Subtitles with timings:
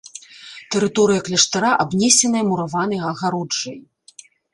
[0.71, 3.77] Тэрыторыя кляштара абнесеная мураванай агароджай.